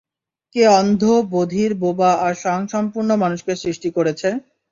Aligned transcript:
কে 0.55 0.63
অন্ধ, 0.75 1.01
বধির, 1.31 1.71
বোবা 1.81 2.11
আর 2.25 2.33
স্বয়ংসম্পূর্ণ 2.35 3.09
মানুষকে 3.23 3.53
সৃষ্টি 3.63 3.89
করেছে? 3.97 4.29